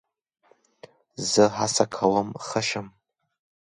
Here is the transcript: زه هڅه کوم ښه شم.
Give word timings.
زه 1.31 1.43
هڅه 1.57 1.85
کوم 1.95 2.27
ښه 2.47 2.61
شم. 2.69 2.87